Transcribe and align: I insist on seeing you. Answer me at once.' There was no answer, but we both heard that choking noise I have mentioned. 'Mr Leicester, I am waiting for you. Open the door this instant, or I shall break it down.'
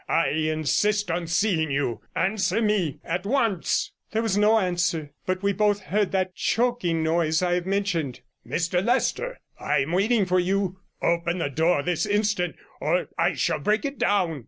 I 0.09 0.29
insist 0.29 1.11
on 1.11 1.27
seeing 1.27 1.69
you. 1.69 2.01
Answer 2.15 2.59
me 2.59 2.97
at 3.05 3.23
once.' 3.23 3.91
There 4.11 4.23
was 4.23 4.35
no 4.35 4.57
answer, 4.57 5.11
but 5.27 5.43
we 5.43 5.53
both 5.53 5.81
heard 5.81 6.11
that 6.11 6.33
choking 6.33 7.03
noise 7.03 7.43
I 7.43 7.53
have 7.53 7.67
mentioned. 7.67 8.21
'Mr 8.43 8.83
Leicester, 8.83 9.39
I 9.59 9.81
am 9.83 9.91
waiting 9.91 10.25
for 10.25 10.39
you. 10.39 10.79
Open 11.03 11.37
the 11.37 11.51
door 11.51 11.83
this 11.83 12.07
instant, 12.07 12.55
or 12.79 13.09
I 13.15 13.35
shall 13.35 13.59
break 13.59 13.85
it 13.85 13.99
down.' 13.99 14.39